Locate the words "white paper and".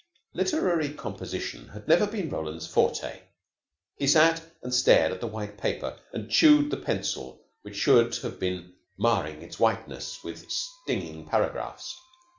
5.27-6.27